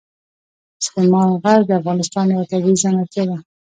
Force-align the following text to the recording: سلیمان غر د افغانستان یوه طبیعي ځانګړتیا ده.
سلیمان 0.85 1.29
غر 1.43 1.59
د 1.67 1.71
افغانستان 1.79 2.25
یوه 2.33 2.45
طبیعي 2.51 2.77
ځانګړتیا 2.83 3.23
ده. 3.29 3.37